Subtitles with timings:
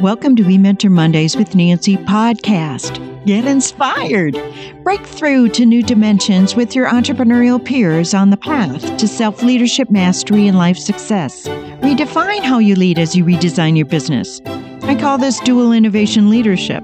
[0.00, 3.26] Welcome to We Mentor Mondays with Nancy podcast.
[3.26, 4.34] Get inspired.
[4.82, 9.90] Break through to new dimensions with your entrepreneurial peers on the path to self leadership
[9.90, 11.46] mastery and life success.
[11.82, 14.40] Redefine how you lead as you redesign your business.
[14.84, 16.82] I call this dual innovation leadership.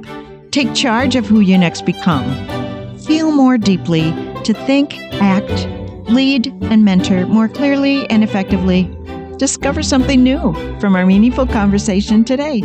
[0.51, 2.99] Take charge of who you next become.
[2.99, 4.11] Feel more deeply
[4.45, 5.67] to think, act,
[6.11, 8.95] lead, and mentor more clearly and effectively.
[9.39, 12.63] Discover something new from our meaningful conversation today.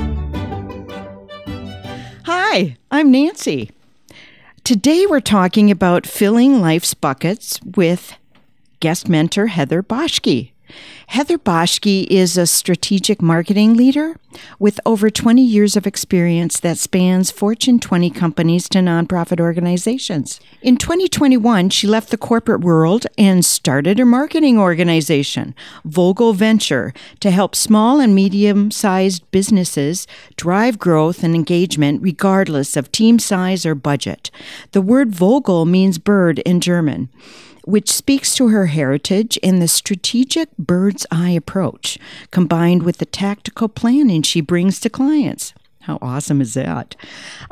[2.34, 3.72] Hi, I'm Nancy.
[4.64, 8.14] Today we're talking about filling life's buckets with
[8.80, 10.51] guest mentor Heather Boschke.
[11.08, 14.16] Heather Boschke is a strategic marketing leader
[14.60, 20.40] with over 20 years of experience that spans Fortune 20 companies to nonprofit organizations.
[20.62, 25.54] In 2021, she left the corporate world and started her marketing organization,
[25.84, 32.92] Vogel Venture, to help small and medium sized businesses drive growth and engagement regardless of
[32.92, 34.32] team size or budget.
[34.72, 37.10] The word Vogel means bird in German
[37.66, 41.98] which speaks to her heritage and the strategic bird's eye approach,
[42.32, 45.54] combined with the tactical planning she brings to clients.
[45.82, 46.96] How awesome is that?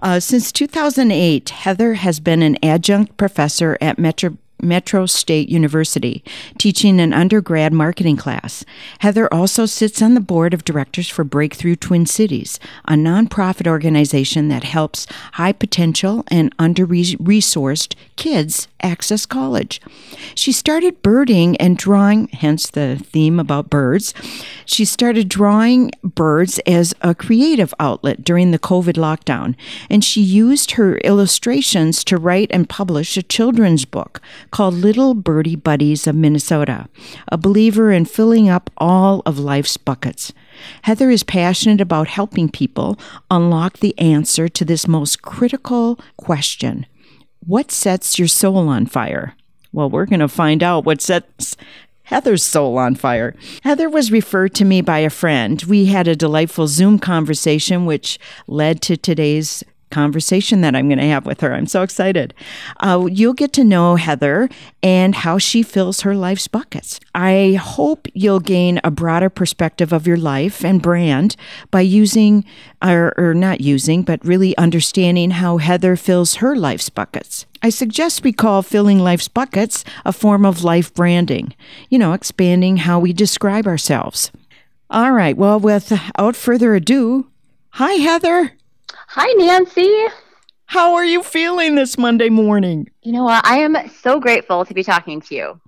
[0.04, 6.24] Uh, since 2008, Heather has been an adjunct professor at Metro Metro State University,
[6.58, 8.66] teaching an undergrad marketing class.
[9.00, 14.48] Heather also sits on the board of directors for Breakthrough Twin Cities, a nonprofit organization
[14.50, 19.82] that helps high potential and under resourced kids access college.
[20.36, 24.14] She started birding and drawing, hence the theme about birds.
[24.66, 29.56] She started drawing birds as a creative outlet during the COVID lockdown,
[29.90, 34.22] and she used her illustrations to write and publish a children's book
[34.52, 36.88] called Little Birdie Buddies of Minnesota,
[37.30, 40.34] a believer in filling up all of life's buckets.
[40.84, 42.98] Heather is passionate about helping people
[43.32, 46.86] unlock the answer to this most critical question
[47.46, 49.36] What sets your soul on fire?
[49.72, 51.56] Well, we're going to find out what sets
[52.10, 53.36] Heather's soul on fire.
[53.64, 55.62] Heather was referred to me by a friend.
[55.62, 61.06] We had a delightful Zoom conversation, which led to today's conversation that I'm going to
[61.06, 61.54] have with her.
[61.54, 62.34] I'm so excited.
[62.80, 64.50] Uh, you'll get to know Heather
[64.82, 67.00] and how she fills her life's buckets.
[67.14, 71.36] I hope you'll gain a broader perspective of your life and brand
[71.72, 72.46] by using,
[72.82, 77.46] or, or not using, but really understanding how Heather fills her life's buckets.
[77.62, 81.54] I suggest we call filling life's buckets a form of life branding,
[81.90, 84.32] you know, expanding how we describe ourselves.
[84.90, 87.28] All right, well, without further ado,
[87.72, 88.54] hi, Heather.
[88.92, 90.08] Hi, Nancy.
[90.66, 92.90] How are you feeling this Monday morning?
[93.02, 93.46] You know what?
[93.46, 95.62] I am so grateful to be talking to you.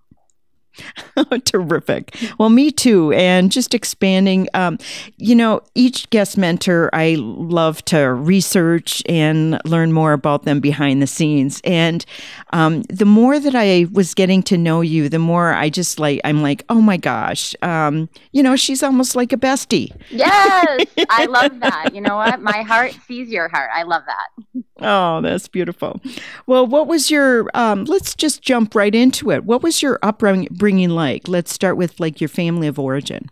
[1.45, 2.15] Terrific.
[2.37, 3.11] Well, me too.
[3.13, 4.77] And just expanding, um,
[5.17, 11.01] you know, each guest mentor, I love to research and learn more about them behind
[11.01, 11.61] the scenes.
[11.63, 12.05] And
[12.53, 16.21] um, the more that I was getting to know you, the more I just like,
[16.23, 19.91] I'm like, oh my gosh, um, you know, she's almost like a bestie.
[20.09, 21.93] Yes, I love that.
[21.93, 22.41] You know what?
[22.41, 23.69] My heart sees your heart.
[23.73, 24.63] I love that.
[24.83, 26.01] Oh, that's beautiful.
[26.47, 29.43] Well, what was your, um, let's just jump right into it.
[29.43, 31.27] What was your upbringing like?
[31.27, 33.29] Let's start with like your family of origin.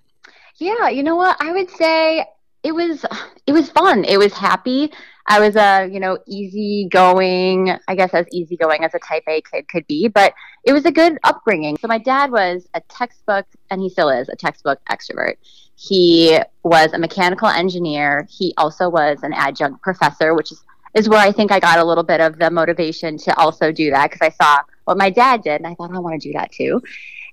[0.58, 1.38] Yeah, you know what?
[1.40, 2.26] I would say
[2.64, 3.06] it was,
[3.48, 4.04] it was fun.
[4.04, 4.92] It was happy.
[5.28, 9.68] I was a, you know, easygoing, I guess as easygoing as a type A kid
[9.68, 11.78] could be, but it was a good upbringing.
[11.78, 15.36] So my dad was a textbook, and he still is a textbook extrovert.
[15.76, 18.28] He was a mechanical engineer.
[18.30, 20.64] He also was an adjunct professor, which is
[20.96, 23.92] is where I think I got a little bit of the motivation to also do
[23.92, 26.34] that because I saw what my dad did and I thought I want to do
[26.34, 26.82] that too.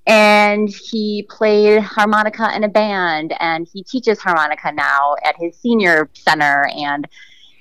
[0.07, 6.09] And he played harmonica in a band and he teaches harmonica now at his senior
[6.15, 7.09] center and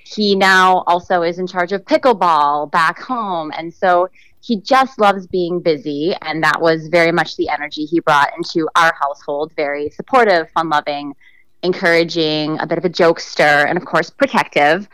[0.04, 3.50] he now also is in charge of pickleball back home.
[3.56, 4.08] And so
[4.40, 8.68] he just loves being busy and that was very much the energy he brought into
[8.76, 9.52] our household.
[9.56, 11.14] Very supportive fun loving
[11.62, 14.88] encouraging a bit of a jokester and of course protective.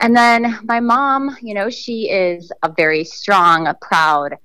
[0.00, 4.36] And then my mom, you know, she is a very strong, proud,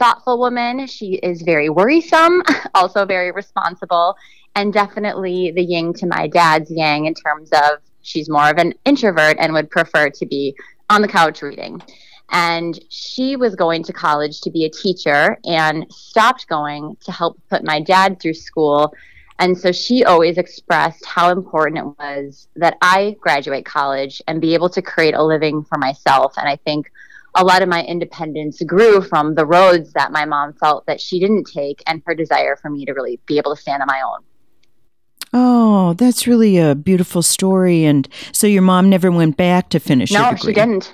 [0.00, 0.86] thoughtful woman.
[0.86, 2.42] She is very worrisome,
[2.74, 4.16] also very responsible,
[4.56, 8.74] and definitely the yin to my dad's yang in terms of she's more of an
[8.84, 10.56] introvert and would prefer to be
[10.88, 11.80] on the couch reading.
[12.32, 17.38] And she was going to college to be a teacher and stopped going to help
[17.48, 18.92] put my dad through school
[19.40, 24.52] and so she always expressed how important it was that I graduate college and be
[24.52, 26.34] able to create a living for myself.
[26.36, 26.92] And I think
[27.34, 31.20] a lot of my independence grew from the roads that my mom felt that she
[31.20, 34.00] didn't take and her desire for me to really be able to stand on my
[34.04, 34.24] own.
[35.32, 37.84] Oh, that's really a beautiful story.
[37.84, 40.92] And so your mom never went back to finish no, she didn't.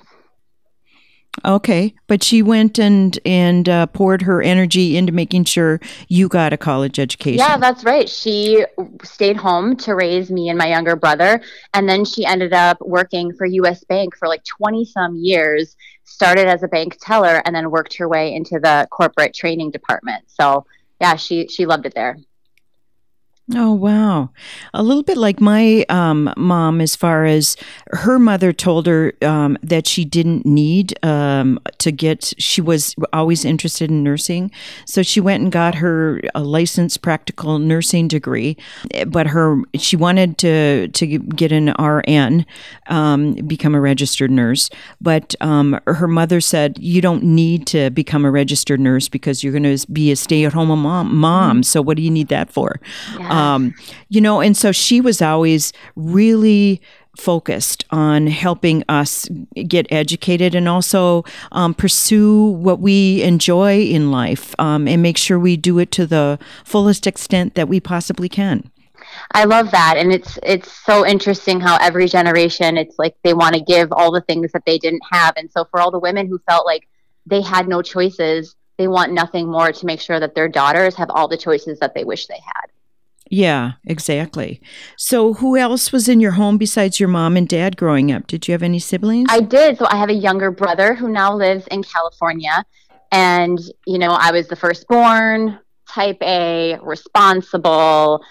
[1.44, 6.52] Okay, but she went and and uh, poured her energy into making sure you got
[6.52, 7.38] a college education.
[7.38, 8.08] Yeah, that's right.
[8.08, 8.64] She
[9.04, 11.40] stayed home to raise me and my younger brother,
[11.74, 13.84] and then she ended up working for U.S.
[13.84, 15.76] Bank for like twenty some years.
[16.04, 20.24] Started as a bank teller, and then worked her way into the corporate training department.
[20.28, 20.64] So
[21.00, 22.16] yeah, she she loved it there.
[23.54, 24.30] Oh, wow.
[24.74, 27.56] A little bit like my um, mom, as far as
[27.92, 33.44] her mother told her um, that she didn't need um, to get, she was always
[33.44, 34.50] interested in nursing.
[34.84, 38.56] So she went and got her a licensed practical nursing degree.
[39.06, 42.46] But her, she wanted to, to get an RN,
[42.88, 44.70] um, become a registered nurse.
[45.00, 49.52] But um, her mother said, You don't need to become a registered nurse because you're
[49.52, 51.14] going to be a stay at home mom.
[51.14, 51.62] mom.
[51.62, 52.80] So what do you need that for?
[53.16, 53.35] Yeah.
[53.36, 53.74] Um,
[54.08, 56.80] you know, and so she was always really
[57.16, 59.28] focused on helping us
[59.66, 65.38] get educated and also um, pursue what we enjoy in life um, and make sure
[65.38, 68.70] we do it to the fullest extent that we possibly can.
[69.32, 73.54] I love that, and it's it's so interesting how every generation it's like they want
[73.54, 76.26] to give all the things that they didn't have, and so for all the women
[76.26, 76.86] who felt like
[77.24, 81.10] they had no choices, they want nothing more to make sure that their daughters have
[81.10, 82.70] all the choices that they wish they had.
[83.28, 84.60] Yeah, exactly.
[84.96, 88.26] So, who else was in your home besides your mom and dad growing up?
[88.26, 89.28] Did you have any siblings?
[89.30, 89.78] I did.
[89.78, 92.64] So, I have a younger brother who now lives in California.
[93.12, 95.58] And, you know, I was the firstborn,
[95.88, 98.22] type A, responsible.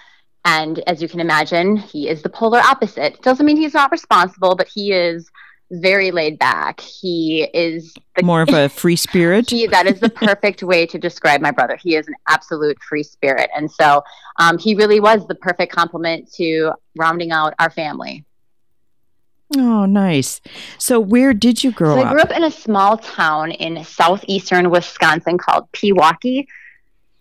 [0.46, 3.22] And as you can imagine, he is the polar opposite.
[3.22, 5.30] Doesn't mean he's not responsible, but he is
[5.72, 6.80] very laid back.
[6.80, 9.50] He is the, more of a free spirit.
[9.50, 11.78] he, that is the perfect way to describe my brother.
[11.82, 14.04] He is an absolute free spirit, and so
[14.38, 18.26] um, he really was the perfect complement to rounding out our family.
[19.56, 20.42] Oh, nice.
[20.80, 22.08] So, where did you grow so up?
[22.08, 26.48] I grew up in a small town in southeastern Wisconsin called Pewaukee.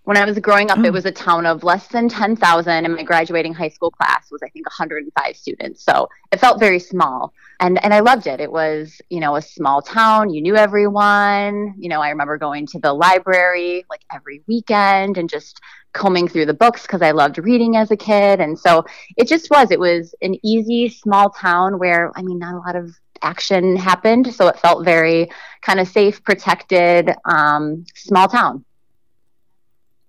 [0.04, 0.84] When I was growing up, oh.
[0.84, 4.42] it was a town of less than 10,000, and my graduating high school class was,
[4.42, 5.82] I think, 105 students.
[5.82, 7.32] So it felt very small.
[7.58, 8.38] And, and I loved it.
[8.38, 10.28] It was, you know, a small town.
[10.28, 11.74] You knew everyone.
[11.78, 15.60] You know, I remember going to the library like every weekend and just
[15.94, 18.40] combing through the books because I loved reading as a kid.
[18.40, 18.84] And so
[19.16, 22.76] it just was, it was an easy, small town where, I mean, not a lot
[22.76, 22.90] of
[23.22, 24.34] action happened.
[24.34, 25.30] So it felt very
[25.62, 28.64] kind of safe, protected, um, small town.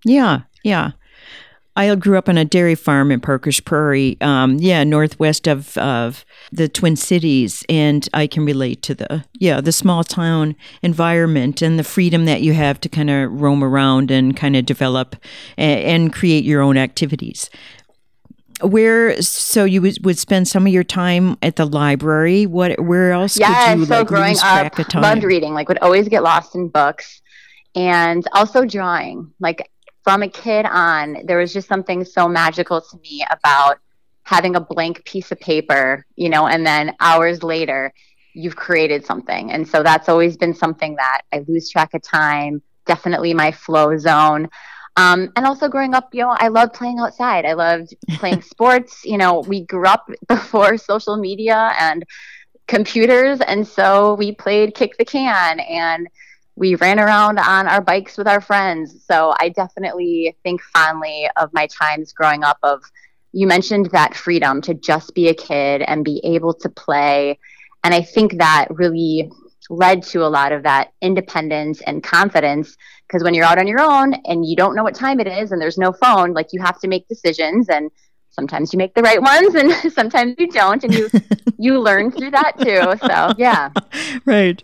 [0.05, 0.91] Yeah, yeah.
[1.77, 6.23] I grew up on a dairy farm in Parker's Prairie, um, yeah, northwest of, of
[6.49, 11.77] the Twin Cities, and I can relate to the yeah the small town environment and
[11.77, 15.17] the freedom that you have to kind of roam around and kind of develop
[15.57, 17.49] and, and, create your own activities.
[18.61, 22.45] Where so you would, would spend some of your time at the library?
[22.45, 23.37] What where else?
[23.37, 25.53] Yeah, could you, so like, growing up, loved reading.
[25.53, 27.21] Like would always get lost in books
[27.75, 29.33] and also drawing.
[29.41, 29.69] Like
[30.05, 33.79] from a kid on, there was just something so magical to me about
[34.21, 37.91] having a blank piece of paper, you know, and then hours later,
[38.35, 39.51] you've created something.
[39.51, 43.97] And so that's always been something that I lose track of time, definitely my flow
[43.97, 44.47] zone.
[44.95, 47.45] Um, and also growing up, you know, I loved playing outside.
[47.45, 49.03] I loved playing sports.
[49.05, 52.05] You know, we grew up before social media and
[52.67, 53.41] computers.
[53.41, 56.07] And so we played kick the can and
[56.55, 59.03] we ran around on our bikes with our friends.
[59.05, 62.81] So I definitely think fondly of my times growing up of
[63.33, 67.37] you mentioned that freedom to just be a kid and be able to play.
[67.83, 69.29] And I think that really
[69.69, 73.81] led to a lot of that independence and confidence because when you're out on your
[73.81, 76.61] own and you don't know what time it is and there's no phone, like you
[76.61, 77.91] have to make decisions and
[78.29, 81.09] sometimes you make the right ones and sometimes you don't and you
[81.57, 82.95] you learn through that too.
[83.05, 83.69] So, yeah.
[84.25, 84.63] Right.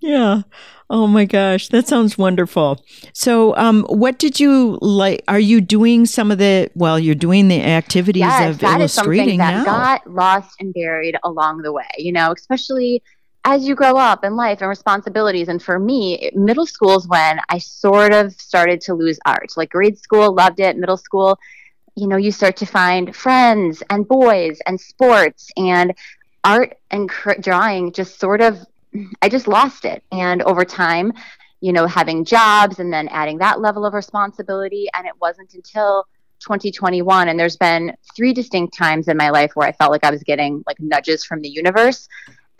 [0.00, 0.42] Yeah.
[0.90, 2.82] Oh my gosh, that sounds wonderful.
[3.12, 5.22] So, um, what did you like?
[5.28, 6.70] Are you doing some of the?
[6.74, 9.64] Well, you're doing the activities yes, of that illustrating is something that now.
[9.64, 11.88] got lost and buried along the way.
[11.98, 13.02] You know, especially
[13.44, 15.48] as you grow up in life and responsibilities.
[15.48, 19.52] And for me, middle school is when I sort of started to lose art.
[19.56, 20.76] Like grade school, loved it.
[20.76, 21.38] Middle school,
[21.96, 25.94] you know, you start to find friends and boys and sports and
[26.44, 28.64] art and cr- drawing just sort of
[29.22, 30.02] I just lost it.
[30.12, 31.12] And over time,
[31.60, 34.88] you know, having jobs and then adding that level of responsibility.
[34.94, 36.06] And it wasn't until
[36.40, 40.10] 2021, and there's been three distinct times in my life where I felt like I
[40.10, 42.08] was getting like nudges from the universe.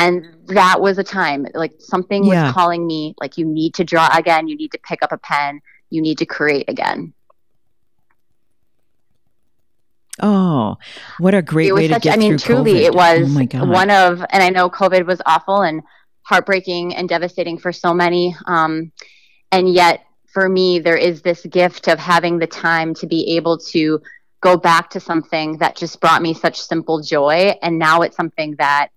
[0.00, 0.54] And mm-hmm.
[0.54, 4.48] that was a time like something was calling me, like, you need to draw again,
[4.48, 7.12] you need to pick up a pen, you need to create again.
[10.20, 10.76] Oh,
[11.18, 12.84] what a great way such, to get I mean, through truly, COVID.
[12.86, 15.82] it was oh one of, and I know COVID was awful and
[16.28, 18.36] heartbreaking and devastating for so many.
[18.46, 18.92] Um,
[19.50, 23.56] and yet, for me, there is this gift of having the time to be able
[23.58, 24.02] to
[24.42, 27.54] go back to something that just brought me such simple joy.
[27.62, 28.90] And now it's something that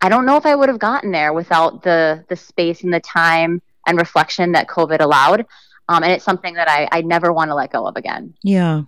[0.00, 3.00] I don't know if I would have gotten there without the the space and the
[3.00, 5.44] time and reflection that COVID allowed.
[5.90, 8.34] Um, and it's something that I, I never want to let go of again.
[8.42, 8.82] Yeah.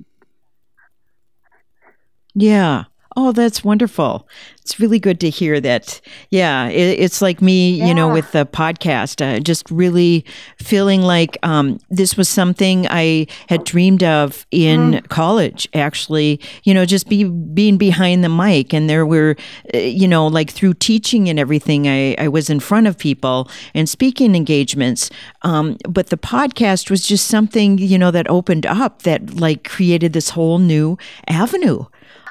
[2.34, 2.84] Yeah.
[3.22, 4.26] Oh, that's wonderful.
[4.62, 6.00] It's really good to hear that.
[6.30, 7.86] Yeah, it, it's like me, yeah.
[7.86, 10.24] you know, with the podcast, uh, just really
[10.56, 15.08] feeling like um, this was something I had dreamed of in mm.
[15.10, 18.72] college, actually, you know, just be being behind the mic.
[18.72, 19.36] And there were,
[19.74, 23.50] uh, you know, like through teaching and everything, I, I was in front of people
[23.74, 25.10] and speaking engagements.
[25.42, 30.14] Um, but the podcast was just something, you know, that opened up that like created
[30.14, 30.96] this whole new
[31.28, 31.84] avenue.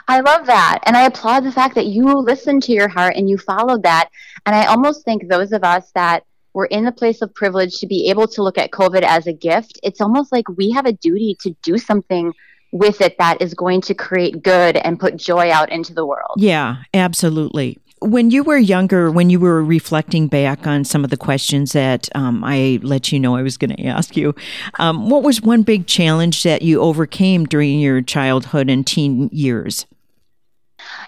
[0.09, 0.79] I love that.
[0.87, 4.09] And I applaud the fact that you listened to your heart and you followed that.
[4.47, 6.23] And I almost think those of us that
[6.53, 9.33] were in the place of privilege to be able to look at COVID as a
[9.33, 12.33] gift, it's almost like we have a duty to do something
[12.71, 16.33] with it that is going to create good and put joy out into the world.
[16.37, 17.77] Yeah, absolutely.
[18.01, 22.09] When you were younger, when you were reflecting back on some of the questions that
[22.15, 24.33] um, I let you know I was going to ask you,
[24.79, 29.85] um, what was one big challenge that you overcame during your childhood and teen years?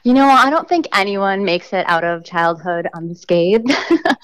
[0.04, 3.72] You know, I don't think anyone makes it out of childhood unscathed.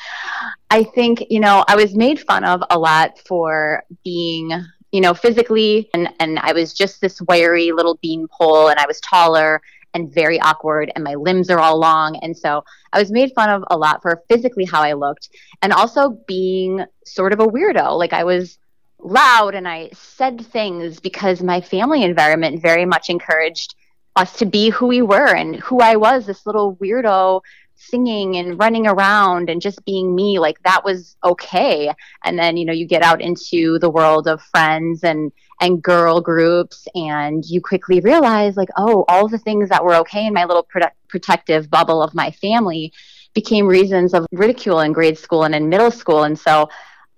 [0.72, 4.51] I think, you know, I was made fun of a lot for being,
[4.91, 9.00] you know, physically, and, and I was just this wiry little beanpole, and I was
[9.01, 9.62] taller
[9.93, 12.17] and very awkward, and my limbs are all long.
[12.24, 15.29] And so I was made fun of a lot for physically how I looked,
[15.62, 17.98] and also being sort of a weirdo.
[17.98, 18.57] Like I was
[19.00, 23.75] loud and I said things because my family environment very much encouraged
[24.17, 27.41] us to be who we were and who I was, this little weirdo
[27.75, 31.93] singing and running around and just being me like that was okay.
[32.24, 35.31] And then you know you get out into the world of friends and
[35.62, 40.25] and girl groups and you quickly realize like oh all the things that were okay
[40.25, 42.91] in my little prote- protective bubble of my family
[43.33, 46.24] became reasons of ridicule in grade school and in middle school.
[46.24, 46.69] And so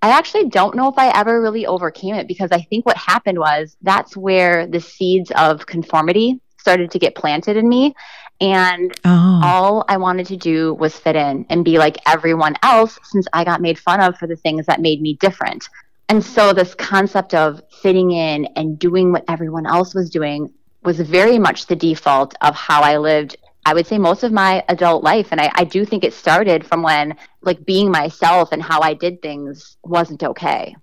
[0.02, 3.38] I actually don't know if I ever really overcame it because I think what happened
[3.38, 7.94] was that's where the seeds of conformity started to get planted in me.
[8.40, 9.40] And oh.
[9.42, 13.44] all I wanted to do was fit in and be like everyone else since I
[13.44, 15.68] got made fun of for the things that made me different.
[16.08, 20.52] And so, this concept of fitting in and doing what everyone else was doing
[20.82, 23.36] was very much the default of how I lived.
[23.66, 25.28] I would say most of my adult life.
[25.30, 28.94] And I, I do think it started from when, like, being myself and how I
[28.94, 30.74] did things wasn't okay.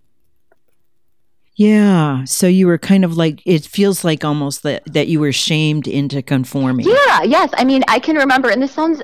[1.57, 2.23] Yeah.
[2.25, 5.87] So you were kind of like, it feels like almost that, that you were shamed
[5.87, 6.85] into conforming.
[6.87, 7.23] Yeah.
[7.23, 7.49] Yes.
[7.57, 9.01] I mean, I can remember, and this sounds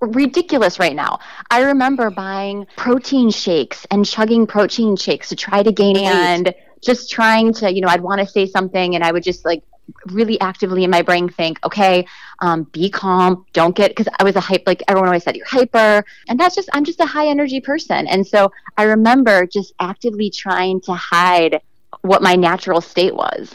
[0.00, 1.18] ridiculous right now.
[1.50, 6.54] I remember buying protein shakes and chugging protein shakes to try to gain weight and
[6.82, 9.62] just trying to, you know, I'd want to say something and I would just like
[10.08, 12.06] really actively in my brain think, okay,
[12.40, 15.46] um, be calm, don't get, because I was a hype, like everyone always said, you're
[15.46, 16.04] hyper.
[16.28, 18.06] And that's just, I'm just a high energy person.
[18.06, 21.62] And so I remember just actively trying to hide
[22.02, 23.54] what my natural state was.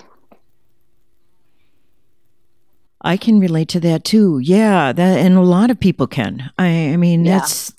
[3.02, 4.40] I can relate to that too.
[4.40, 6.52] Yeah, that and a lot of people can.
[6.58, 7.40] I, I mean, yeah.
[7.40, 7.74] that's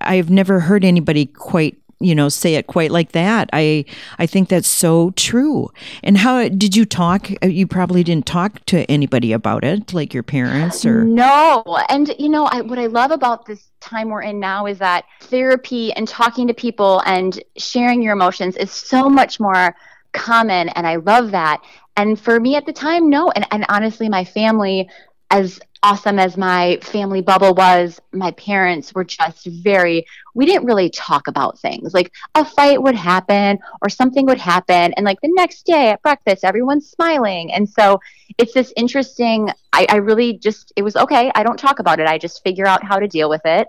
[0.00, 3.84] I've never heard anybody quite you know say it quite like that i
[4.18, 5.70] i think that's so true
[6.02, 10.12] and how did you talk uh, you probably didn't talk to anybody about it like
[10.12, 14.22] your parents or no and you know I, what i love about this time we're
[14.22, 19.08] in now is that therapy and talking to people and sharing your emotions is so
[19.08, 19.74] much more
[20.14, 21.62] common and I love that.
[21.96, 23.30] And for me at the time, no.
[23.30, 24.88] And, and honestly, my family,
[25.30, 30.88] as awesome as my family bubble was, my parents were just very, we didn't really
[30.88, 31.92] talk about things.
[31.92, 34.94] Like a fight would happen or something would happen.
[34.94, 37.52] And like the next day at breakfast, everyone's smiling.
[37.52, 38.00] And so
[38.38, 41.30] it's this interesting, I, I really just, it was okay.
[41.34, 42.06] I don't talk about it.
[42.06, 43.68] I just figure out how to deal with it.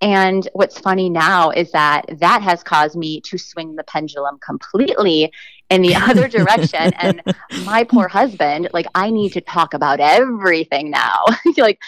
[0.00, 5.32] And what's funny now is that that has caused me to swing the pendulum completely
[5.70, 6.92] in the other direction.
[6.94, 7.22] and
[7.64, 11.16] my poor husband, like, I need to talk about everything now.
[11.56, 11.80] like,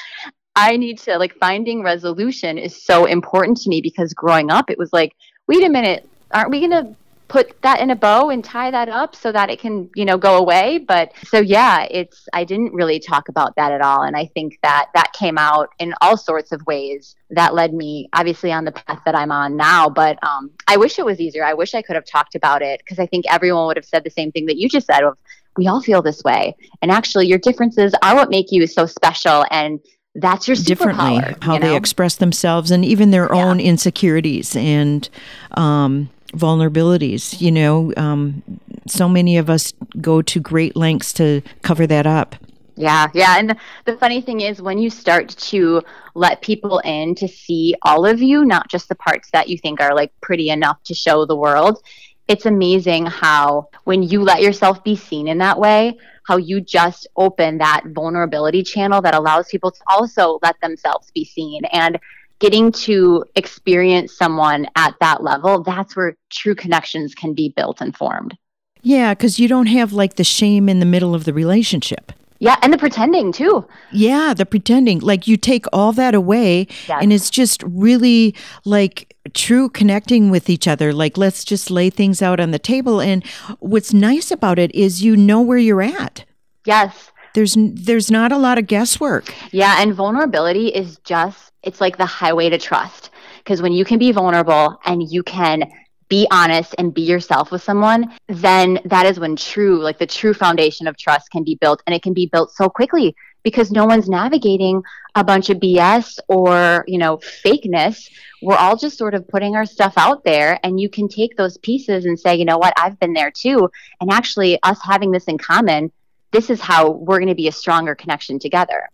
[0.55, 4.79] I need to, like, finding resolution is so important to me because growing up, it
[4.79, 5.15] was like,
[5.47, 6.97] wait a minute, aren't we going to
[7.29, 10.17] put that in a bow and tie that up so that it can you know
[10.17, 14.17] go away but so yeah it's i didn't really talk about that at all and
[14.17, 18.53] i think that that came out in all sorts of ways that led me obviously
[18.53, 21.55] on the path that i'm on now but um, i wish it was easier i
[21.55, 24.11] wish i could have talked about it because i think everyone would have said the
[24.11, 25.17] same thing that you just said of
[25.57, 26.55] we all feel this way.
[26.83, 29.45] And actually, your differences are what make you so special.
[29.51, 29.81] And
[30.15, 31.69] that's your differently how you know?
[31.69, 33.45] they express themselves and even their yeah.
[33.45, 35.09] own insecurities and
[35.53, 37.41] um, vulnerabilities.
[37.41, 38.43] You know, um,
[38.87, 42.37] so many of us go to great lengths to cover that up.
[42.77, 43.39] Yeah, yeah.
[43.39, 43.57] And the,
[43.87, 45.83] the, funny thing is, when you start to
[46.15, 49.81] let people in to see all of you, not just the parts that you think
[49.81, 51.83] are like pretty enough to show the world,
[52.29, 57.07] it's amazing how when you let yourself be seen in that way, how you just
[57.17, 61.65] open that vulnerability channel that allows people to also let themselves be seen.
[61.73, 61.99] And
[62.39, 67.97] getting to experience someone at that level, that's where true connections can be built and
[67.97, 68.37] formed.
[68.83, 72.13] Yeah, because you don't have like the shame in the middle of the relationship.
[72.39, 73.67] Yeah, and the pretending too.
[73.93, 74.99] Yeah, the pretending.
[75.01, 76.99] Like you take all that away yes.
[77.03, 80.93] and it's just really like true connecting with each other.
[80.93, 83.27] Like let's just lay things out on the table and
[83.59, 86.25] what's nice about it is you know where you're at.
[86.67, 87.11] Yes.
[87.37, 89.35] There's there's not a lot of guesswork.
[89.53, 93.99] Yeah, and vulnerability is just it's like the highway to trust because when you can
[93.99, 95.71] be vulnerable and you can
[96.09, 100.33] be honest and be yourself with someone, then that is when true, like the true
[100.33, 103.85] foundation of trust can be built and it can be built so quickly because no
[103.85, 104.83] one's navigating
[105.15, 108.09] a bunch of BS or, you know, fakeness.
[108.41, 111.59] We're all just sort of putting our stuff out there and you can take those
[111.59, 113.69] pieces and say, you know what, I've been there too.
[114.01, 115.93] And actually us having this in common,
[116.37, 118.91] this is how we're going to be a stronger connection together.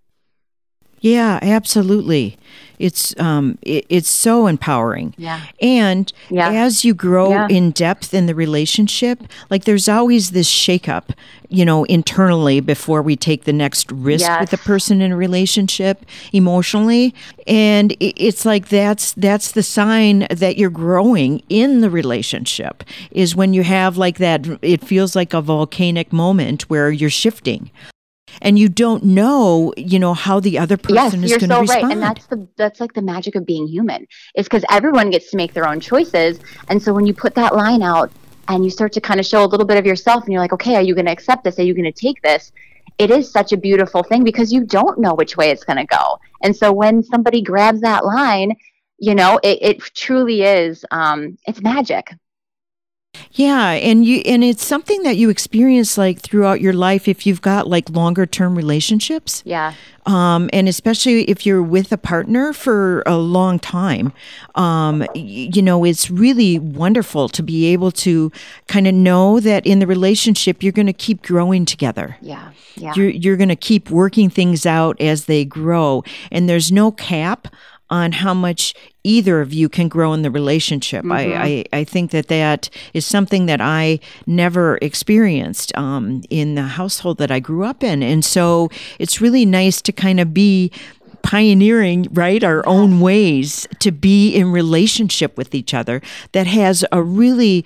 [1.02, 2.38] Yeah, absolutely.
[2.78, 5.14] It's um, it, it's so empowering.
[5.18, 5.42] Yeah.
[5.61, 6.50] And yeah.
[6.50, 7.49] as you grow yeah.
[7.50, 11.11] in depth in the relationship, like there's always this shakeup,
[11.49, 14.40] you know, internally before we take the next risk yes.
[14.40, 17.14] with a person in a relationship emotionally,
[17.49, 23.35] and it, it's like that's that's the sign that you're growing in the relationship is
[23.35, 24.47] when you have like that.
[24.62, 27.71] It feels like a volcanic moment where you're shifting
[28.40, 31.60] and you don't know, you know, how the other person yes, is going to so
[31.60, 31.82] respond.
[31.84, 31.92] Right.
[31.92, 34.06] And that's the that's like the magic of being human.
[34.34, 36.38] Is because everyone gets to make their own choices.
[36.68, 38.10] And so when you put that line out
[38.49, 40.52] and you start to kind of show a little bit of yourself and you're like,
[40.52, 41.58] okay, are you going to accept this?
[41.58, 42.52] Are you going to take this?
[42.99, 45.86] It is such a beautiful thing because you don't know which way it's going to
[45.86, 46.18] go.
[46.42, 48.54] And so when somebody grabs that line,
[48.99, 52.12] you know, it, it truly is, um, it's magic.
[53.32, 57.42] Yeah, and you and it's something that you experience like throughout your life if you've
[57.42, 59.42] got like longer term relationships.
[59.44, 59.75] Yeah.
[60.04, 64.12] Um, and especially if you're with a partner for a long time,
[64.56, 68.32] um, you know, it's really wonderful to be able to
[68.66, 72.16] kind of know that in the relationship you're going to keep growing together.
[72.20, 72.50] Yeah.
[72.76, 72.92] Yeah.
[72.96, 77.48] You're you're going to keep working things out as they grow, and there's no cap
[77.93, 78.75] on how much
[79.05, 81.05] either of you can grow in the relationship.
[81.05, 81.13] Mm-hmm.
[81.13, 86.63] I, I, I, think that that is something that I never experienced um, in the
[86.63, 88.02] household that I grew up in.
[88.02, 90.73] And so it's really nice to kind of be
[91.23, 96.00] pioneering right our own ways to be in relationship with each other
[96.32, 97.65] that has a really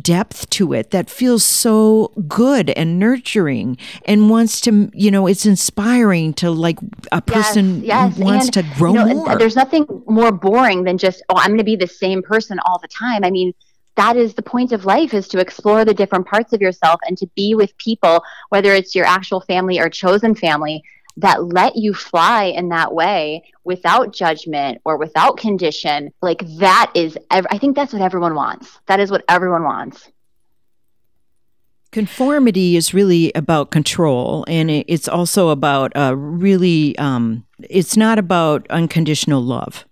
[0.00, 5.46] depth to it that feels so good and nurturing and wants to you know it's
[5.46, 6.78] inspiring to like
[7.12, 8.18] a person yes, yes.
[8.18, 11.48] wants and, to grow you know, more there's nothing more boring than just oh i'm
[11.48, 13.52] going to be the same person all the time i mean
[13.96, 17.16] that is the point of life is to explore the different parts of yourself and
[17.18, 20.82] to be with people whether it's your actual family or chosen family
[21.16, 27.16] that let you fly in that way without judgment or without condition like that is
[27.30, 28.78] i think that's what everyone wants.
[28.86, 30.10] That is what everyone wants.
[31.92, 38.66] Conformity is really about control and it's also about uh, really um, it's not about
[38.70, 39.86] unconditional love.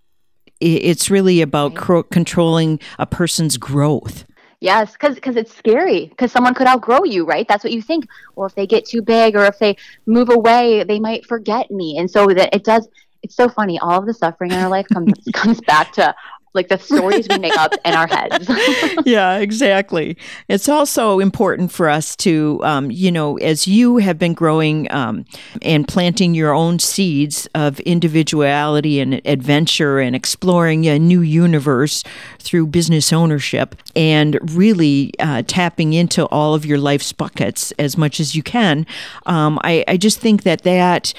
[0.61, 2.03] It's really about right.
[2.09, 4.25] controlling a person's growth
[4.61, 6.07] Yes, because because it's scary.
[6.07, 7.47] Because someone could outgrow you, right?
[7.47, 8.05] That's what you think.
[8.35, 11.97] Well, if they get too big or if they move away, they might forget me.
[11.97, 12.87] And so that it does.
[13.21, 13.79] It's so funny.
[13.79, 16.15] All of the suffering in our life comes comes back to
[16.55, 18.49] like the stories we make up in our heads.
[19.05, 20.17] yeah, exactly.
[20.47, 25.25] It's also important for us to, um, you know, as you have been growing um,
[25.61, 32.03] and planting your own seeds of individuality and adventure and exploring a new universe
[32.39, 38.19] through business ownership and really uh, tapping into all of your life's buckets as much
[38.19, 38.85] as you can.
[39.25, 41.13] Um, I, I, just think that that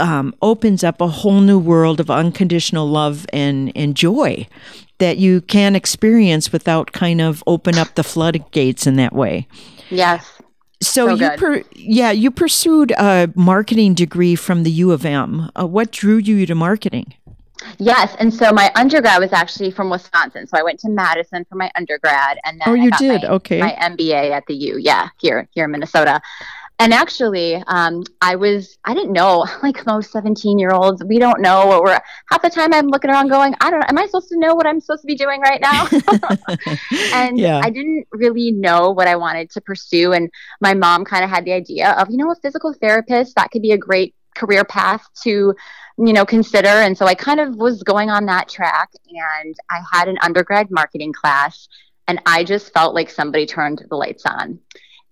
[0.00, 4.46] um, opens up a whole new world of unconditional love and, and joy
[4.98, 9.46] that you can experience without kind of open up the floodgates in that way.
[9.90, 10.40] Yes.
[10.80, 15.50] So, so you per, yeah, you pursued a marketing degree from the U of M.
[15.58, 17.14] Uh, what drew you to marketing?
[17.78, 20.46] Yes, and so my undergrad was actually from Wisconsin.
[20.46, 23.60] So I went to Madison for my undergrad, and then oh, you did my, okay
[23.60, 24.78] my MBA at the U.
[24.78, 26.20] Yeah, here here in Minnesota.
[26.80, 31.40] And actually, um, I was, I didn't know, like most 17 year olds, we don't
[31.40, 31.98] know what we're,
[32.30, 34.54] half the time I'm looking around going, I don't know, am I supposed to know
[34.54, 35.88] what I'm supposed to be doing right now?
[37.14, 37.60] and yeah.
[37.62, 40.12] I didn't really know what I wanted to pursue.
[40.12, 43.50] And my mom kind of had the idea of, you know, a physical therapist, that
[43.50, 45.52] could be a great career path to
[46.00, 49.80] you know consider and so i kind of was going on that track and i
[49.90, 51.66] had an undergrad marketing class
[52.06, 54.60] and i just felt like somebody turned the lights on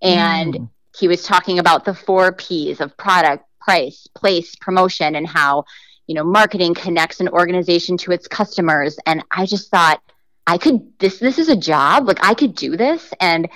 [0.00, 5.26] and mm he was talking about the four P's of product, price, place, promotion, and
[5.26, 5.64] how,
[6.06, 8.98] you know, marketing connects an organization to its customers.
[9.06, 10.00] And I just thought,
[10.46, 12.06] I could this this is a job.
[12.06, 13.12] Like I could do this.
[13.20, 13.48] And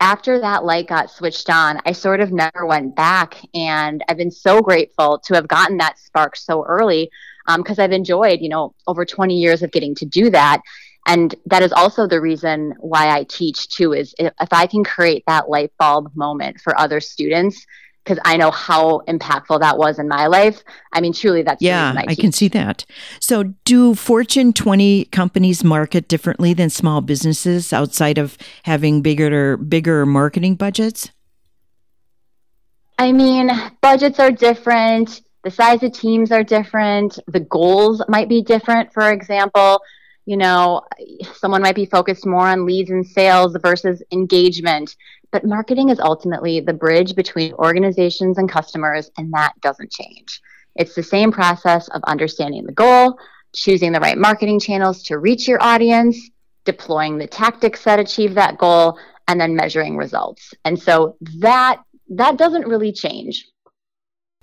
[0.00, 3.36] after that light got switched on, I sort of never went back.
[3.54, 7.10] And I've been so grateful to have gotten that spark so early
[7.56, 10.60] because um, I've enjoyed, you know, over 20 years of getting to do that
[11.08, 14.84] and that is also the reason why I teach too is if, if I can
[14.84, 17.66] create that light bulb moment for other students
[18.04, 20.62] because I know how impactful that was in my life.
[20.92, 22.86] I mean, truly, that's yeah, I, I, can see that.
[23.20, 30.06] So, do Fortune 20 companies market differently than small businesses outside of having bigger bigger
[30.06, 31.10] marketing budgets?
[32.98, 33.50] I mean,
[33.82, 35.22] budgets are different.
[35.44, 37.18] The size of teams are different.
[37.26, 38.92] The goals might be different.
[38.92, 39.80] For example,
[40.28, 40.82] you know,
[41.36, 44.94] someone might be focused more on leads and sales versus engagement.
[45.30, 50.42] But marketing is ultimately the bridge between organizations and customers, and that doesn't change.
[50.76, 53.18] It's the same process of understanding the goal,
[53.54, 56.28] choosing the right marketing channels to reach your audience,
[56.66, 60.52] deploying the tactics that achieve that goal, and then measuring results.
[60.66, 63.46] And so that that doesn't really change.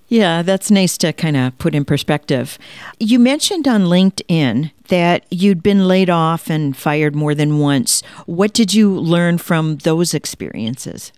[0.08, 2.58] Yeah, that's nice to kind of put in perspective.
[3.00, 8.02] You mentioned on LinkedIn that you'd been laid off and fired more than once.
[8.24, 11.12] What did you learn from those experiences?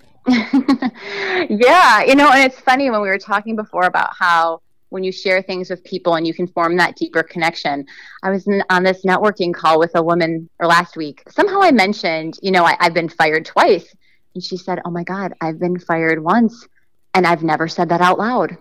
[0.26, 5.12] yeah, you know, and it's funny when we were talking before about how when you
[5.12, 7.86] share things with people and you can form that deeper connection.
[8.22, 11.22] I was in, on this networking call with a woman or last week.
[11.28, 13.94] Somehow I mentioned, you know, I, I've been fired twice.
[14.34, 16.66] And she said, Oh my God, I've been fired once
[17.14, 18.56] and I've never said that out loud.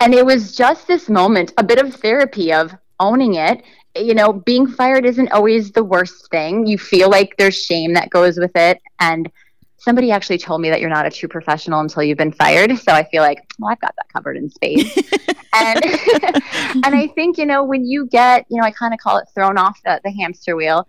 [0.00, 3.62] And it was just this moment, a bit of therapy of owning it.
[3.96, 6.66] You know, being fired isn't always the worst thing.
[6.66, 8.80] You feel like there's shame that goes with it.
[9.00, 9.30] And
[9.78, 12.76] somebody actually told me that you're not a true professional until you've been fired.
[12.78, 14.96] So I feel like, well, I've got that covered in space.
[15.52, 15.84] and
[16.84, 19.28] and I think, you know, when you get, you know, I kind of call it
[19.34, 20.86] thrown off the, the hamster wheel,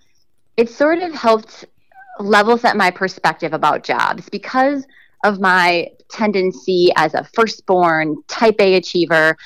[0.57, 1.65] it sort of helped
[2.19, 4.85] level set my perspective about jobs because
[5.23, 9.37] of my tendency as a firstborn type A achiever,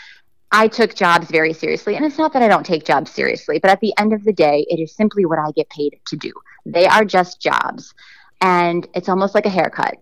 [0.52, 1.96] I took jobs very seriously.
[1.96, 4.34] And it's not that I don't take jobs seriously, but at the end of the
[4.34, 6.34] day, it is simply what I get paid to do.
[6.66, 7.94] They are just jobs.
[8.42, 9.98] And it's almost like a haircut.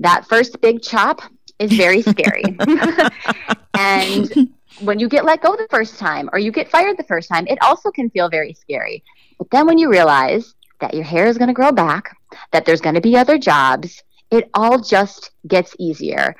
[0.00, 1.22] That first big chop
[1.58, 2.42] is very scary.
[3.78, 7.28] and when you get let go the first time or you get fired the first
[7.28, 9.04] time, it also can feel very scary.
[9.38, 12.16] But then when you realize that your hair is going to grow back,
[12.50, 16.34] that there's going to be other jobs, it all just gets easier.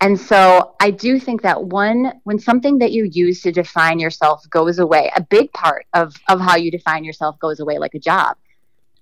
[0.00, 4.48] And so I do think that one, when something that you use to define yourself
[4.50, 7.98] goes away, a big part of, of how you define yourself goes away like a
[7.98, 8.36] job.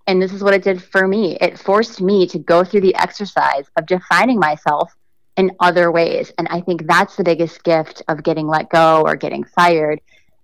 [0.07, 1.37] And this is what it did for me.
[1.41, 4.95] It forced me to go through the exercise of defining myself
[5.37, 6.33] in other ways.
[6.39, 10.01] And I think that's the biggest gift of getting let go or getting fired.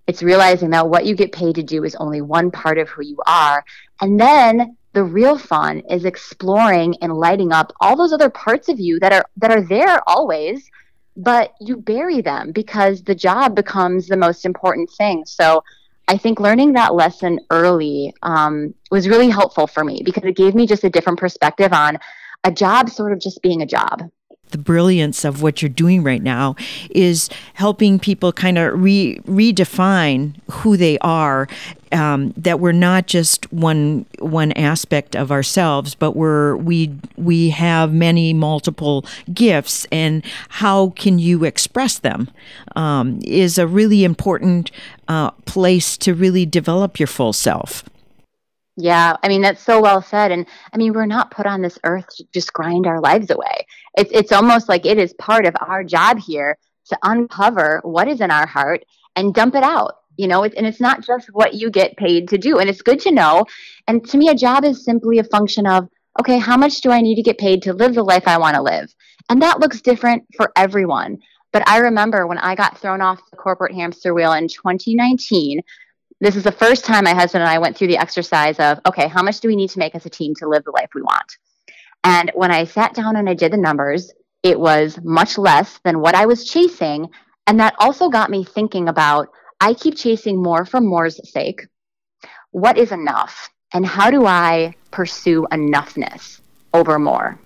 [0.07, 3.05] It's realizing that what you get paid to do is only one part of who
[3.05, 3.65] you are.
[4.01, 8.79] And then the real fun is exploring and lighting up all those other parts of
[8.79, 10.71] you that are that are there always
[11.17, 15.63] but you bury them because the job becomes the most important thing so
[16.09, 20.55] i think learning that lesson early um, was really helpful for me because it gave
[20.55, 21.99] me just a different perspective on
[22.45, 24.03] a job sort of just being a job
[24.53, 26.55] the brilliance of what you're doing right now
[26.91, 31.49] is helping people kind of re- redefine who they are.
[31.93, 37.93] Um, that we're not just one one aspect of ourselves, but we're we we have
[37.93, 42.31] many multiple gifts, and how can you express them
[42.77, 44.71] um, is a really important
[45.09, 47.85] uh, place to really develop your full self.
[48.77, 50.33] Yeah, I mean that's so well said.
[50.33, 53.67] And I mean we're not put on this earth to just grind our lives away.
[53.99, 58.21] It's it's almost like it is part of our job here to uncover what is
[58.21, 59.99] in our heart and dump it out.
[60.17, 62.59] You know, it, and it's not just what you get paid to do.
[62.59, 63.47] And it's good to know.
[63.89, 65.89] And to me, a job is simply a function of
[66.21, 68.55] okay, how much do I need to get paid to live the life I want
[68.55, 68.95] to live?
[69.31, 71.19] And that looks different for everyone.
[71.53, 75.63] But I remember when I got thrown off the corporate hamster wheel in 2019,
[76.21, 79.09] this is the first time my husband and I went through the exercise of, okay,
[79.09, 81.03] how much do we need to make as a team to live the life we
[81.03, 81.39] want?
[82.05, 86.01] And when I sat down and I did the numbers, It was much less than
[86.01, 87.09] what I was chasing.
[87.47, 89.29] And that also got me thinking about
[89.63, 91.69] I keep chasing more for more's sake.
[92.51, 93.49] What is enough?
[93.73, 96.41] And how do I pursue enoughness
[96.75, 97.39] over more?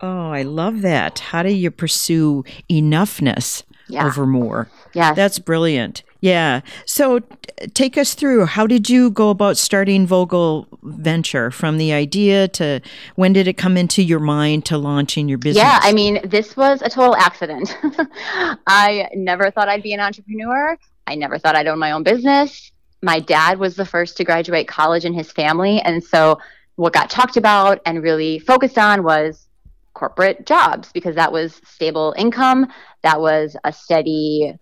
[0.00, 1.20] Oh, I love that.
[1.20, 4.04] How do you pursue enoughness yeah.
[4.04, 4.68] over more?
[4.94, 5.14] Yeah.
[5.14, 6.02] That's brilliant.
[6.24, 6.62] Yeah.
[6.86, 11.92] So t- take us through how did you go about starting Vogel Venture from the
[11.92, 12.80] idea to
[13.16, 15.62] when did it come into your mind to launching your business?
[15.62, 17.76] Yeah, I mean, this was a total accident.
[18.66, 20.78] I never thought I'd be an entrepreneur.
[21.06, 22.72] I never thought I'd own my own business.
[23.02, 25.82] My dad was the first to graduate college in his family.
[25.82, 26.38] And so
[26.76, 29.46] what got talked about and really focused on was
[29.92, 32.66] corporate jobs because that was stable income,
[33.02, 34.54] that was a steady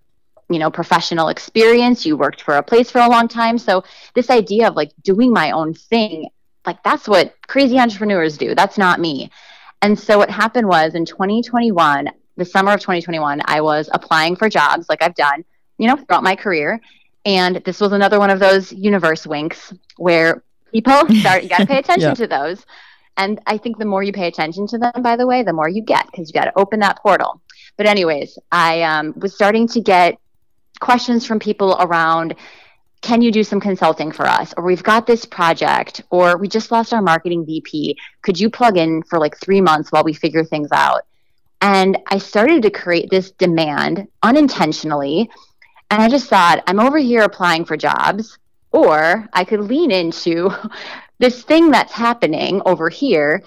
[0.52, 2.04] you know professional experience.
[2.04, 3.58] You worked for a place for a long time.
[3.58, 3.84] So
[4.14, 6.28] this idea of like doing my own thing
[6.66, 8.54] like that's what crazy entrepreneurs do.
[8.54, 9.30] That's not me.
[9.80, 14.48] And so what happened was in 2021 the summer of 2021 i was applying for
[14.48, 15.44] jobs like i've done
[15.78, 16.80] you know throughout my career.
[17.24, 21.66] And this was another one of those universe winks where people start you got to
[21.66, 22.14] pay attention yeah.
[22.14, 22.64] to those.
[23.16, 25.68] And I think the more you pay attention to them, by the way, the more
[25.68, 27.42] you get because you got to open that portal.
[27.76, 30.18] But, anyways, I um, was starting to get
[30.82, 32.34] questions from people around
[33.02, 34.54] can you do some consulting for us?
[34.56, 37.98] Or we've got this project, or we just lost our marketing VP.
[38.22, 41.02] Could you plug in for like three months while we figure things out?
[41.60, 45.28] And I started to create this demand unintentionally.
[45.90, 48.38] And I just thought, I'm over here applying for jobs,
[48.70, 50.50] or I could lean into
[51.18, 53.42] this thing that's happening over here.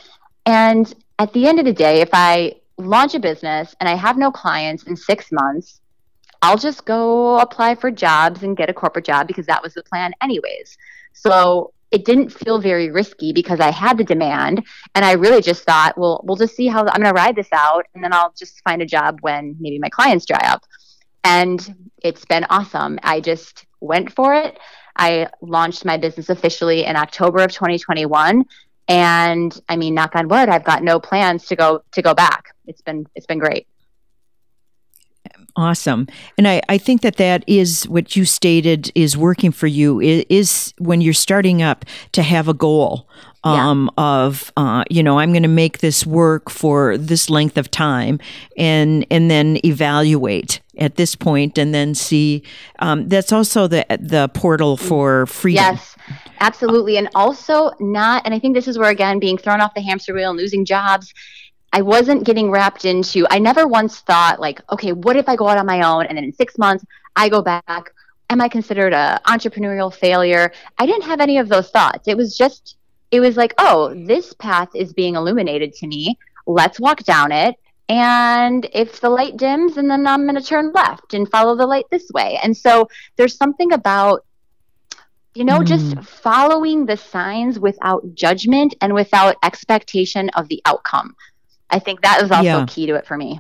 [0.46, 4.18] And at the end of the day, if I launch a business and I have
[4.18, 5.80] no clients in six months,
[6.46, 9.82] I'll just go apply for jobs and get a corporate job because that was the
[9.82, 10.78] plan, anyways.
[11.14, 14.64] So it didn't feel very risky because I had the demand.
[14.94, 17.50] And I really just thought, well, we'll just see how I'm going to ride this
[17.52, 17.88] out.
[17.96, 20.64] And then I'll just find a job when maybe my clients dry up.
[21.24, 23.00] And it's been awesome.
[23.02, 24.60] I just went for it.
[24.96, 28.46] I launched my business officially in October of 2021
[28.88, 32.54] and I mean knock on wood I've got no plans to go to go back.
[32.68, 33.68] It's been it's been great.
[35.58, 36.08] Awesome.
[36.38, 40.26] And I, I think that that is what you stated is working for you is,
[40.30, 43.08] is when you're starting up to have a goal
[43.46, 44.04] um, yeah.
[44.04, 48.20] of, uh, you know, I'm going to make this work for this length of time
[48.58, 52.44] and, and then evaluate at this point and then see,
[52.80, 55.64] um, that's also the, the portal for freedom.
[55.64, 55.96] Yes,
[56.42, 56.98] absolutely.
[56.98, 60.14] And also not, and I think this is where, again, being thrown off the hamster
[60.14, 61.14] wheel and losing jobs
[61.76, 65.50] I wasn't getting wrapped into, I never once thought, like, okay, what if I go
[65.50, 66.86] out on my own and then in six months
[67.18, 67.92] I go back?
[68.30, 70.54] Am I considered a entrepreneurial failure?
[70.78, 72.08] I didn't have any of those thoughts.
[72.08, 72.78] It was just,
[73.12, 76.18] it was like, oh, this path is being illuminated to me.
[76.48, 77.56] Let's walk down it.
[77.90, 81.68] And if the light dims, and then I'm going to turn left and follow the
[81.68, 82.40] light this way.
[82.42, 84.26] And so there's something about
[85.34, 85.68] you know, mm.
[85.68, 91.14] just following the signs without judgment and without expectation of the outcome.
[91.70, 92.66] I think that is also yeah.
[92.68, 93.40] key to it for me.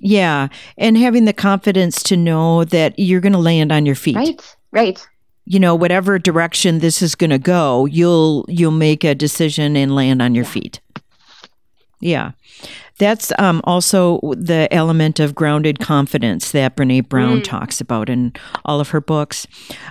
[0.00, 0.48] Yeah.
[0.76, 4.16] And having the confidence to know that you're going to land on your feet.
[4.16, 4.56] Right.
[4.70, 5.08] Right.
[5.44, 9.94] You know, whatever direction this is going to go, you'll you'll make a decision and
[9.94, 10.50] land on your yeah.
[10.50, 10.80] feet.
[12.00, 12.32] Yeah.
[12.98, 17.44] That's um, also the element of grounded confidence that Brene Brown mm.
[17.44, 18.32] talks about in
[18.64, 19.46] all of her books.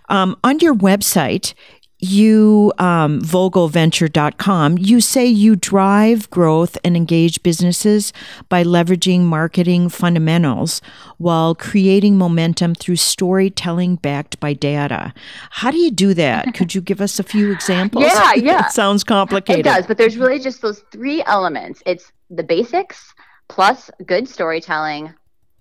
[0.09, 1.53] Um, on your website,
[1.99, 8.13] you um, vogelventure.com you say you drive growth and engage businesses
[8.49, 10.81] by leveraging marketing fundamentals
[11.17, 15.11] while creating momentum through storytelling backed by data.
[15.49, 16.53] How do you do that?
[16.53, 18.05] Could you give us a few examples?
[18.05, 18.65] Yeah yeah.
[18.67, 19.65] it sounds complicated.
[19.65, 21.81] It does but there's really just those three elements.
[21.85, 23.13] It's the basics
[23.47, 25.13] plus good storytelling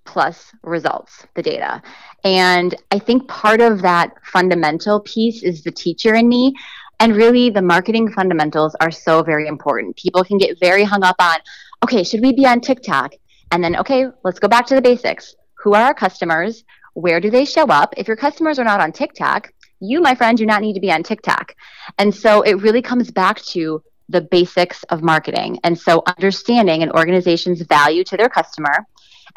[0.07, 1.83] plus results, the data.
[2.25, 6.55] And I think part of that fundamental piece is the teacher in me.
[6.99, 9.97] And really, the marketing fundamentals are so very important.
[9.97, 11.37] People can get very hung up on,
[11.85, 13.13] okay, should we be on TikTok?
[13.53, 15.35] And then, okay, let's go back to the basics.
[15.63, 16.65] Who are our customers?
[16.95, 17.93] Where do they show up?
[17.97, 20.91] If your customers are not on TikTok, you, my friend, do not need to be
[20.91, 21.55] on TikTok.
[21.99, 25.59] And so it really comes back to the basics of marketing.
[25.65, 28.87] And so understanding an organization's value to their customer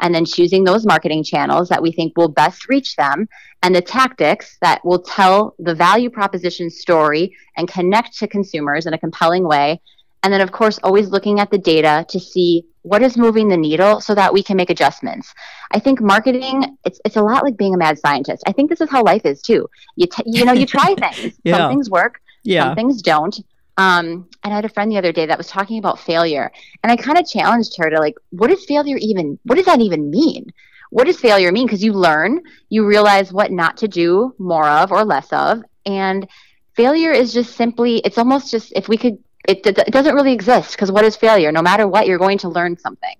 [0.00, 3.28] and then choosing those marketing channels that we think will best reach them
[3.62, 8.94] and the tactics that will tell the value proposition story and connect to consumers in
[8.94, 9.80] a compelling way.
[10.22, 13.56] And then, of course, always looking at the data to see what is moving the
[13.56, 15.34] needle so that we can make adjustments.
[15.72, 18.42] I think marketing, it's, it's a lot like being a mad scientist.
[18.46, 19.68] I think this is how life is too.
[19.96, 21.38] You, t- you know, you try things.
[21.44, 21.56] yeah.
[21.56, 22.64] Some things work, yeah.
[22.64, 23.38] some things don't.
[23.76, 26.50] Um, and I had a friend the other day that was talking about failure,
[26.82, 29.38] and I kind of challenged her to like, what does failure even?
[29.44, 30.52] What does that even mean?
[30.90, 31.66] What does failure mean?
[31.66, 36.28] Because you learn, you realize what not to do more of or less of, and
[36.74, 37.98] failure is just simply.
[37.98, 39.18] It's almost just if we could.
[39.48, 41.50] It, it doesn't really exist because what is failure?
[41.50, 43.16] No matter what, you're going to learn something.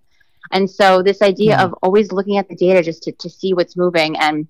[0.52, 1.66] And so this idea mm-hmm.
[1.66, 4.46] of always looking at the data just to, to see what's moving and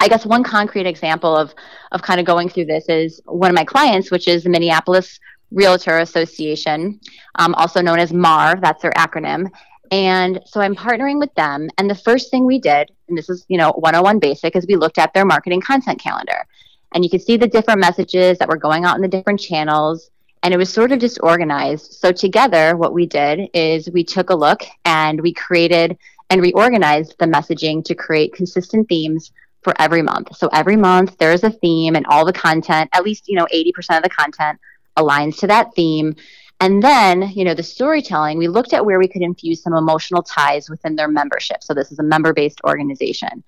[0.00, 1.54] I guess one concrete example of
[1.92, 5.20] of kind of going through this is one of my clients, which is the Minneapolis
[5.54, 7.00] Realtor Association,
[7.36, 8.56] um, also known as MAR.
[8.60, 9.50] That's their acronym.
[9.90, 11.68] And so I'm partnering with them.
[11.78, 14.76] And the first thing we did, and this is you know 101 basic, is we
[14.76, 16.46] looked at their marketing content calendar,
[16.92, 20.10] and you could see the different messages that were going out in the different channels.
[20.42, 21.94] And it was sort of disorganized.
[21.94, 25.96] So together, what we did is we took a look and we created
[26.28, 30.36] and reorganized the messaging to create consistent themes for every month.
[30.36, 33.96] So every month there's a theme and all the content, at least, you know, 80%
[33.96, 34.60] of the content
[34.96, 36.16] aligns to that theme.
[36.60, 40.22] And then, you know, the storytelling, we looked at where we could infuse some emotional
[40.22, 41.62] ties within their membership.
[41.62, 43.42] So this is a member based organization.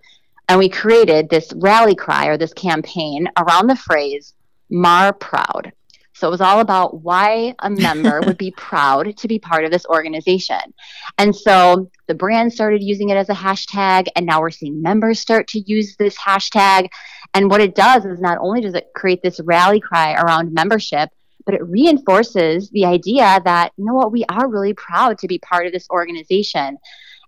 [0.48, 4.34] And we created this rally cry or this campaign around the phrase
[4.70, 5.72] Mar Proud.
[6.16, 9.70] So it was all about why a member would be proud to be part of
[9.70, 10.72] this organization.
[11.18, 15.20] And so the brand started using it as a hashtag, and now we're seeing members
[15.20, 16.88] start to use this hashtag.
[17.34, 21.10] And what it does is not only does it create this rally cry around membership,
[21.46, 25.38] but it reinforces the idea that, you know what, we are really proud to be
[25.38, 26.76] part of this organization.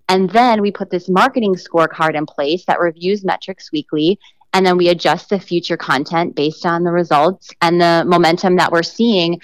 [0.09, 4.19] And then we put this marketing scorecard in place that reviews metrics weekly
[4.53, 8.73] and then we adjust the future content based on the results and the momentum that
[8.73, 9.41] we're seeing.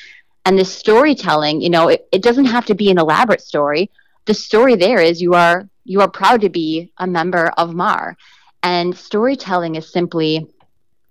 [0.46, 3.90] And the storytelling you know it, it doesn't have to be an elaborate story.
[4.26, 8.16] The story there is you are you are proud to be a member of mar
[8.62, 10.46] and storytelling is simply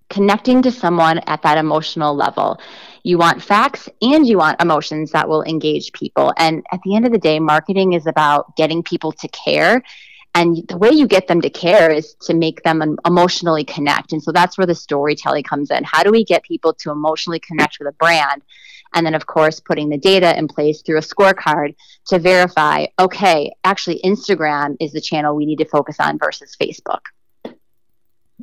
[0.09, 2.59] connecting to someone at that emotional level
[3.03, 6.33] you want facts and you want emotions that will engage people.
[6.37, 9.83] And at the end of the day marketing is about getting people to care.
[10.35, 14.13] And the way you get them to care is to make them emotionally connect.
[14.13, 15.83] And so that's where the storytelling comes in.
[15.83, 18.41] How do we get people to emotionally connect with a brand?
[18.93, 21.75] And then of course putting the data in place through a scorecard
[22.07, 27.01] to verify okay actually instagram is the channel we need to focus on versus facebook.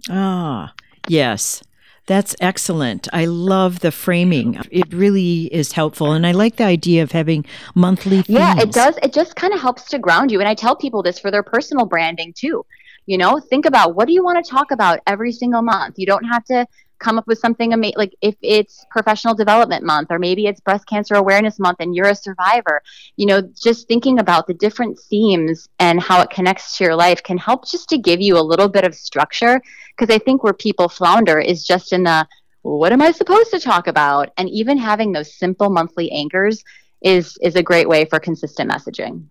[0.08, 0.72] Ah
[1.08, 1.62] yes
[2.06, 3.08] that's excellent.
[3.12, 4.58] I love the framing.
[4.70, 6.12] It really is helpful.
[6.12, 8.38] And I like the idea of having monthly themes.
[8.38, 8.98] Yeah, it does.
[9.02, 10.40] It just kind of helps to ground you.
[10.40, 12.64] And I tell people this for their personal branding too.
[13.06, 15.94] You know, think about what do you want to talk about every single month?
[15.98, 16.66] You don't have to
[17.00, 20.86] come up with something amazing like if it's professional development month or maybe it's breast
[20.86, 22.82] cancer awareness month and you're a survivor
[23.16, 27.22] you know just thinking about the different themes and how it connects to your life
[27.22, 29.60] can help just to give you a little bit of structure
[29.96, 32.26] because i think where people flounder is just in the
[32.62, 34.30] what am i supposed to talk about?
[34.36, 36.62] And even having those simple monthly anchors
[37.02, 39.24] is is a great way for consistent messaging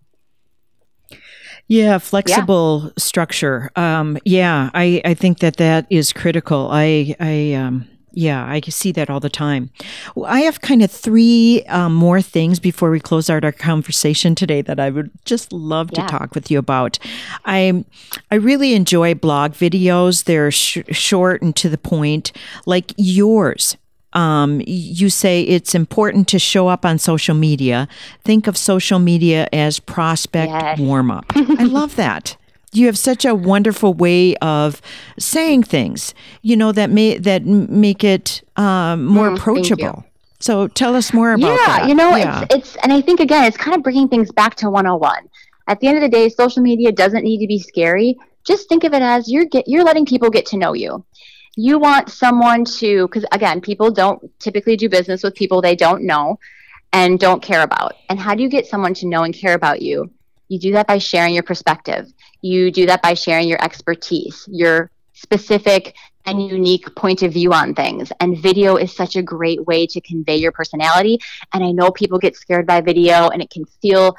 [1.69, 2.91] yeah, flexible yeah.
[2.97, 3.69] structure.
[3.75, 6.67] Um, yeah, I, I think that that is critical.
[6.71, 9.69] I, I, um, yeah, I see that all the time.
[10.15, 14.33] Well, I have kind of three um, more things before we close out our conversation
[14.33, 16.07] today that I would just love yeah.
[16.07, 16.97] to talk with you about.
[17.45, 17.85] I
[18.31, 20.23] I really enjoy blog videos.
[20.23, 22.31] They're sh- short and to the point,
[22.65, 23.77] like yours
[24.13, 27.87] um, you say it's important to show up on social media.
[28.23, 30.79] Think of social media as prospect yes.
[30.79, 31.25] warm up.
[31.35, 32.35] I love that.
[32.71, 34.81] You have such a wonderful way of
[35.17, 40.05] saying things, you know, that may that make it um, more mm, approachable.
[40.39, 41.67] So tell us more about that.
[41.67, 41.89] yeah, that.
[41.89, 42.43] You know, yeah.
[42.43, 45.29] it's, it's, and I think again, it's kind of bringing things back to 101.
[45.67, 48.17] At the end of the day, social media doesn't need to be scary.
[48.45, 51.03] Just think of it as you're get, you're letting people get to know you
[51.55, 56.03] you want someone to because again people don't typically do business with people they don't
[56.03, 56.39] know
[56.93, 57.93] and don't care about.
[58.09, 60.11] And how do you get someone to know and care about you?
[60.47, 62.11] You do that by sharing your perspective.
[62.41, 67.75] You do that by sharing your expertise your specific and unique point of view on
[67.75, 68.11] things.
[68.19, 71.19] And video is such a great way to convey your personality.
[71.53, 74.15] And i know people get scared by video and it can feel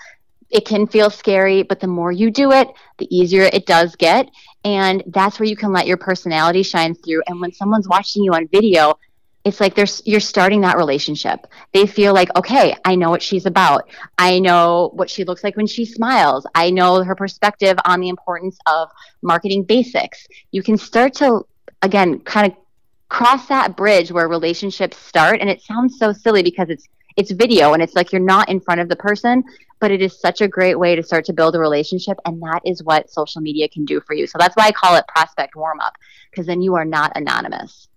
[0.51, 4.29] it can feel scary but the more you do it the easier it does get
[4.65, 7.23] and that's where you can let your personality shine through.
[7.27, 8.99] And when someone's watching you on video
[9.45, 11.47] it's like there's you're starting that relationship.
[11.73, 13.89] They feel like okay i know what she's about.
[14.19, 16.47] I know what she looks like when she smiles.
[16.55, 18.91] I know her perspective on the importance of
[19.23, 20.27] marketing basics.
[20.51, 21.47] You can start to
[21.83, 22.59] again kind of
[23.09, 25.41] cross that bridge where relationships start.
[25.41, 26.87] And it sounds so silly because it's
[27.17, 29.43] it's video and it's like you're not in front of the person
[29.81, 32.61] but it is such a great way to start to build a relationship and that
[32.65, 35.57] is what social media can do for you so that's why i call it prospect
[35.57, 35.97] warm up
[36.31, 37.89] because then you are not anonymous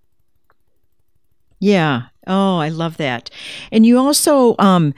[1.60, 2.08] Yeah.
[2.28, 3.30] Oh, I love that.
[3.72, 4.94] And you also um,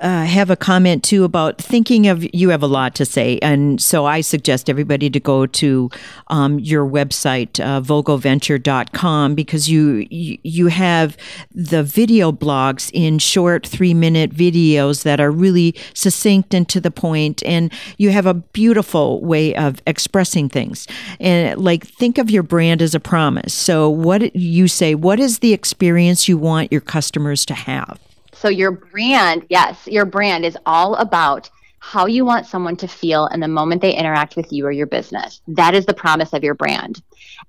[0.00, 3.38] uh, have a comment too about thinking of you have a lot to say.
[3.40, 5.90] And so i suggest everybody to go to
[6.28, 11.16] um, your website uh, vogoventure.com because you, you you have
[11.54, 16.90] the video blogs in short three minute videos that are really succinct and to the
[16.90, 20.86] point and you have a beautiful way of expressing things.
[21.20, 23.54] And like think of your brand as a promise.
[23.54, 27.98] So what you say what is the experience you want your customers to have
[28.36, 33.26] so your brand, yes, your brand is all about how you want someone to feel
[33.26, 35.42] in the moment they interact with you or your business.
[35.48, 37.02] That is the promise of your brand.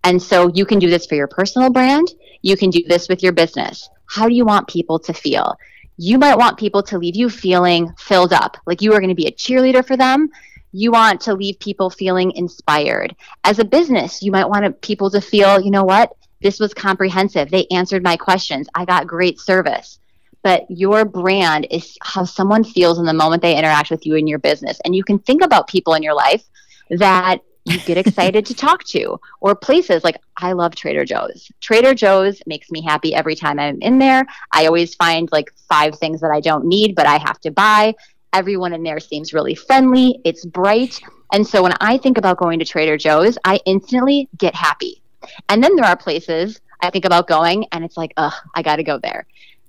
[0.03, 3.23] And so you can do this for your personal brand, you can do this with
[3.23, 3.89] your business.
[4.07, 5.55] How do you want people to feel?
[5.97, 9.15] You might want people to leave you feeling filled up, like you are going to
[9.15, 10.29] be a cheerleader for them.
[10.73, 13.15] You want to leave people feeling inspired.
[13.45, 16.11] As a business, you might want people to feel, you know what?
[16.41, 17.49] This was comprehensive.
[17.49, 18.67] They answered my questions.
[18.75, 19.99] I got great service
[20.45, 24.27] but your brand is how someone feels in the moment they interact with you in
[24.27, 24.79] your business.
[24.85, 26.43] And you can think about people in your life
[26.91, 31.51] that you get excited to talk to, or places like I love Trader Joe's.
[31.61, 34.23] Trader Joe's makes me happy every time I'm in there.
[34.51, 37.95] I always find like five things that I don't need, but I have to buy.
[38.31, 41.01] Everyone in there seems really friendly, it's bright.
[41.33, 45.01] And so when I think about going to Trader Joe's, I instantly get happy.
[45.49, 48.75] And then there are places I think about going and it's like, ugh, I got
[48.75, 49.25] to go there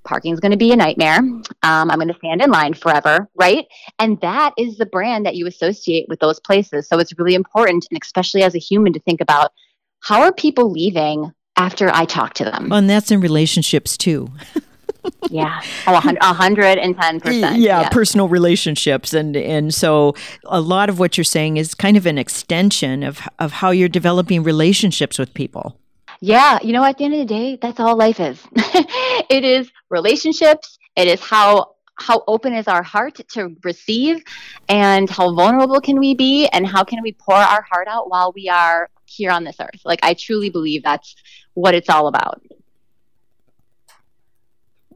[0.07, 1.19] parking is going to be a nightmare.
[1.19, 3.67] Um, I'm going to stand in line forever, right?
[3.99, 6.89] And that is the brand that you associate with those places.
[6.89, 9.53] So it's really important, and especially as a human, to think about
[10.01, 12.69] how are people leaving after I talk to them.
[12.69, 14.31] Well, and that's in relationships too.
[15.31, 17.59] yeah, oh, hundred and ten percent.
[17.59, 22.07] Yeah, personal relationships, and and so a lot of what you're saying is kind of
[22.07, 25.77] an extension of of how you're developing relationships with people.
[26.21, 28.43] Yeah, you know, at the end of the day, that's all life is.
[28.55, 30.79] it is relationships.
[30.97, 34.23] It is how how open is our heart to receive
[34.69, 38.33] and how vulnerable can we be and how can we pour our heart out while
[38.35, 39.81] we are here on this earth.
[39.85, 41.17] Like I truly believe that's
[41.55, 42.43] what it's all about.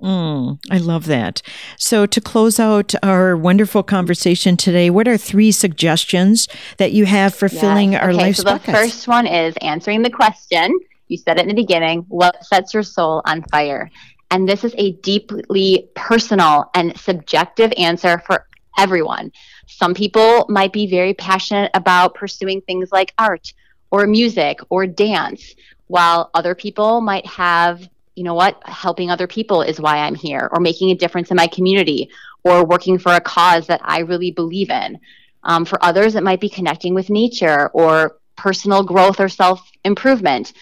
[0.02, 1.42] Mm, I love that.
[1.76, 6.48] So, to close out our wonderful conversation today, what are three suggestions
[6.78, 7.60] that you have for yes.
[7.60, 8.66] filling our okay, life so buckets?
[8.66, 10.78] The first one is answering the question
[11.10, 13.90] you said it in the beginning what sets your soul on fire?
[14.30, 18.46] And this is a deeply personal and subjective answer for
[18.78, 19.32] everyone.
[19.66, 23.52] Some people might be very passionate about pursuing things like art
[23.90, 25.54] or music or dance,
[25.88, 30.48] while other people might have, you know what, helping other people is why I'm here,
[30.52, 32.10] or making a difference in my community,
[32.44, 34.98] or working for a cause that I really believe in.
[35.42, 40.52] Um, for others, it might be connecting with nature or personal growth or self improvement.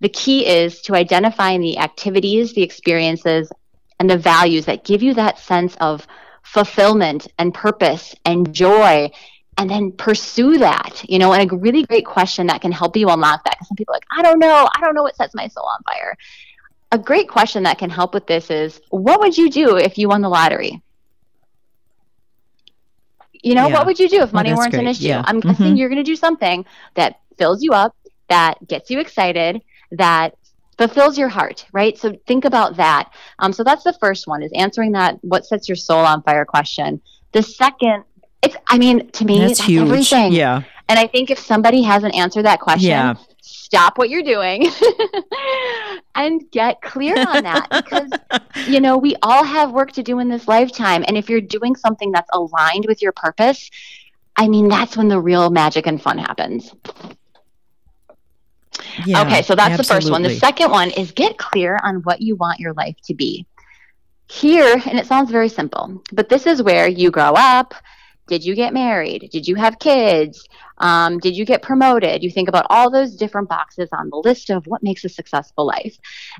[0.00, 3.50] The key is to identifying the activities, the experiences,
[3.98, 6.06] and the values that give you that sense of
[6.42, 9.10] fulfillment and purpose and joy
[9.56, 13.08] and then pursue that you know and a really great question that can help you
[13.08, 15.34] unlock that because some people are like i don't know i don't know what sets
[15.34, 16.16] my soul on fire
[16.92, 20.08] a great question that can help with this is what would you do if you
[20.08, 20.82] won the lottery
[23.32, 23.74] you know yeah.
[23.74, 24.80] what would you do if money weren't great.
[24.80, 25.22] an issue yeah.
[25.26, 25.48] i'm mm-hmm.
[25.48, 26.64] guessing you're going to do something
[26.94, 27.96] that fills you up
[28.28, 29.62] that gets you excited
[29.98, 30.36] that
[30.78, 31.96] fulfills your heart, right?
[31.98, 33.10] So think about that.
[33.38, 36.44] Um, so that's the first one is answering that what sets your soul on fire
[36.44, 37.00] question.
[37.32, 38.04] The second,
[38.42, 39.88] it's I mean, to me, that's, that's huge.
[39.88, 40.32] everything.
[40.32, 40.62] Yeah.
[40.88, 43.14] And I think if somebody hasn't answered that question, yeah.
[43.40, 44.66] stop what you're doing
[46.14, 48.10] and get clear on that because
[48.68, 51.04] you know, we all have work to do in this lifetime.
[51.08, 53.70] And if you're doing something that's aligned with your purpose,
[54.36, 56.74] I mean, that's when the real magic and fun happens.
[59.06, 59.78] Yeah, okay, so that's absolutely.
[59.78, 60.22] the first one.
[60.22, 63.46] The second one is get clear on what you want your life to be.
[64.28, 67.74] Here, and it sounds very simple, but this is where you grow up.
[68.26, 69.28] Did you get married?
[69.30, 70.48] Did you have kids?
[70.78, 72.22] Um, did you get promoted?
[72.22, 75.66] You think about all those different boxes on the list of what makes a successful
[75.66, 75.96] life,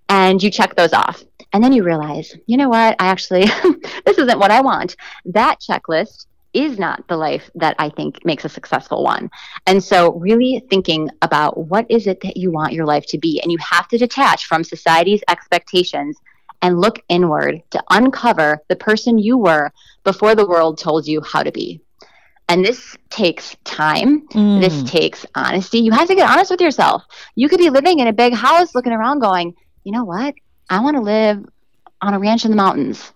[0.09, 1.23] and you check those off.
[1.53, 2.97] And then you realize, you know what?
[2.99, 3.45] I actually,
[4.07, 4.97] this isn't what I want.
[5.27, 9.31] That checklist is not the life that I think makes a successful one.
[9.67, 13.41] And so, really thinking about what is it that you want your life to be.
[13.43, 16.19] And you have to detach from society's expectations
[16.63, 19.71] and look inward to uncover the person you were
[20.05, 21.81] before the world told you how to be.
[22.49, 24.29] And this takes time.
[24.29, 24.61] Mm.
[24.61, 25.79] This takes honesty.
[25.79, 27.03] You have to get honest with yourself.
[27.35, 30.35] You could be living in a big house looking around going, you know what?
[30.71, 31.45] I want to live
[32.01, 33.13] on a ranch in the mountains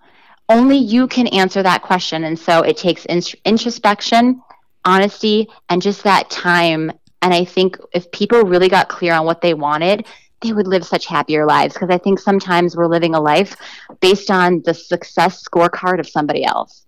[0.48, 2.24] only you can answer that question.
[2.24, 4.42] And so it takes in- introspection,
[4.84, 6.90] honesty, and just that time.
[7.22, 10.06] And I think if people really got clear on what they wanted,
[10.40, 13.56] they would live such happier lives because I think sometimes we're living a life
[14.00, 16.86] based on the success scorecard of somebody else.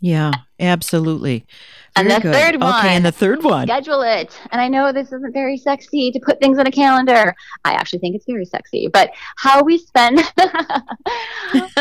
[0.00, 1.46] Yeah, absolutely.
[1.96, 2.34] And Very the good.
[2.34, 2.78] third one.
[2.80, 3.68] Okay, and the third one.
[3.68, 4.36] Schedule it.
[4.50, 7.34] And I know this isn't very sexy to put things on a calendar.
[7.64, 8.88] I actually think it's very sexy.
[8.88, 10.20] But how we spend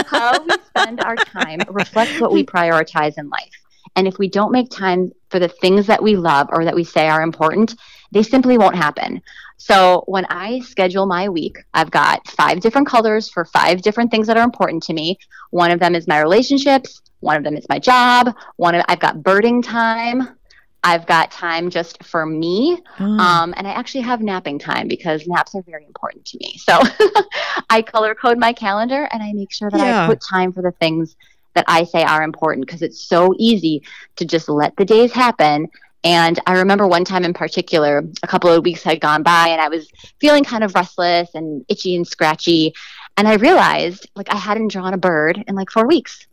[0.06, 3.52] how we spend our time reflects what we prioritize in life.
[3.96, 6.84] And if we don't make time for the things that we love or that we
[6.84, 7.76] say are important,
[8.12, 9.22] they simply won't happen.
[9.58, 14.28] So when I schedule my week, I've got five different colors for five different things
[14.28, 15.18] that are important to me.
[15.52, 19.00] One of them is my relationships, one of them is my job, one of I've
[19.00, 20.30] got birding time,
[20.84, 22.82] I've got time just for me.
[23.00, 23.06] Oh.
[23.06, 26.58] Um, and I actually have napping time because naps are very important to me.
[26.58, 26.80] So
[27.70, 30.04] I color code my calendar and I make sure that Yeah.
[30.04, 31.16] I put time for the things
[31.56, 33.84] that I say are important because it's so easy
[34.18, 35.70] to just let the days happen.
[36.04, 39.62] And I remember one time in particular, a couple of weeks had gone by and
[39.62, 42.74] I was feeling kind of restless and itchy and scratchy.
[43.16, 46.28] And I realized like I hadn't drawn a bird in like four weeks.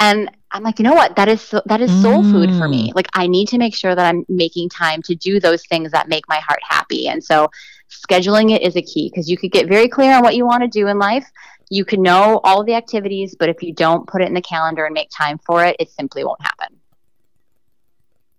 [0.00, 1.16] And I'm like, you know what?
[1.16, 2.90] That is so, that is soul food for me.
[2.90, 2.94] Mm.
[2.94, 6.08] Like I need to make sure that I'm making time to do those things that
[6.08, 7.08] make my heart happy.
[7.08, 7.50] And so
[7.90, 10.62] scheduling it is a key because you could get very clear on what you want
[10.62, 11.26] to do in life.
[11.70, 14.86] You can know all the activities, but if you don't put it in the calendar
[14.86, 16.78] and make time for it, it simply won't happen.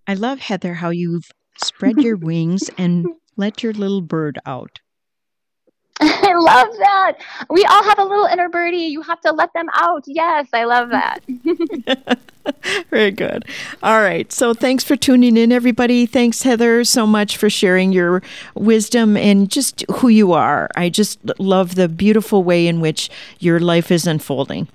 [0.07, 1.29] I love, Heather, how you've
[1.63, 3.05] spread your wings and
[3.37, 4.79] let your little bird out.
[6.01, 7.17] I love that.
[7.49, 8.77] We all have a little inner birdie.
[8.77, 10.03] You have to let them out.
[10.07, 11.19] Yes, I love that.
[12.89, 13.45] Very good.
[13.83, 14.31] All right.
[14.31, 16.05] So thanks for tuning in, everybody.
[16.05, 18.21] Thanks, Heather, so much for sharing your
[18.55, 20.69] wisdom and just who you are.
[20.75, 24.67] I just love the beautiful way in which your life is unfolding.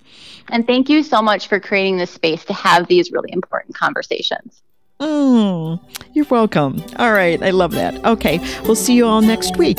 [0.50, 4.62] and thank you so much for creating this space to have these really important conversations.
[5.00, 5.80] Mm,
[6.12, 6.82] you're welcome.
[6.98, 7.42] All right.
[7.42, 8.04] I love that.
[8.04, 8.38] Okay.
[8.62, 9.78] We'll see you all next week.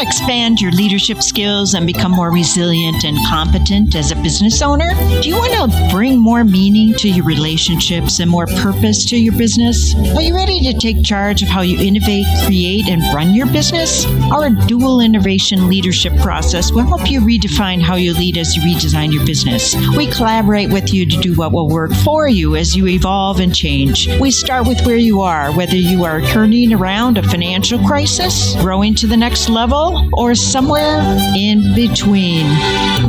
[0.00, 4.94] Expand your leadership skills and become more resilient and competent as a business owner?
[5.20, 9.36] Do you want to bring more meaning to your relationships and more purpose to your
[9.36, 9.94] business?
[10.16, 14.06] Are you ready to take charge of how you innovate, create, and run your business?
[14.32, 19.12] Our dual innovation leadership process will help you redefine how you lead as you redesign
[19.12, 19.74] your business.
[19.96, 23.54] We collaborate with you to do what will work for you as you evolve and
[23.54, 24.08] change.
[24.18, 28.94] We start with where you are, whether you are turning around a financial crisis, growing
[28.96, 31.00] to the next level, or somewhere
[31.36, 32.46] in between.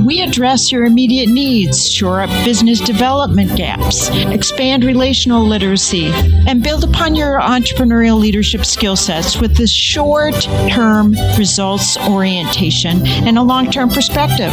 [0.05, 6.07] We address your immediate needs, shore up business development gaps, expand relational literacy,
[6.47, 10.35] and build upon your entrepreneurial leadership skill sets with this short
[10.69, 14.51] term results orientation and a long term perspective.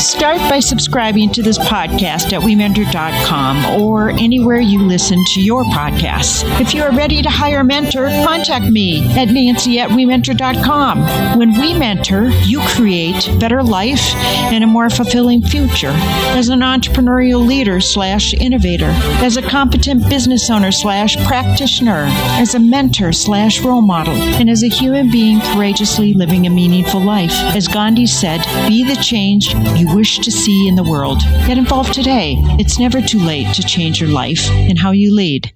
[0.00, 6.44] Start by subscribing to this podcast at WeMentor.com or anywhere you listen to your podcasts.
[6.60, 11.38] If you are ready to hire a mentor, contact me at Nancy at WeMentor.com.
[11.38, 14.14] When we mentor, you create better life
[14.52, 15.90] and a more fulfilling future
[16.38, 18.90] as an entrepreneurial leader slash innovator,
[19.20, 22.06] as a competent business owner slash practitioner,
[22.38, 27.00] as a mentor slash role model, and as a human being courageously living a meaningful
[27.00, 27.32] life.
[27.32, 31.18] As Gandhi said, be the change you wish to see in the world.
[31.48, 32.36] Get involved today.
[32.60, 35.55] It's never too late to change your life and how you lead.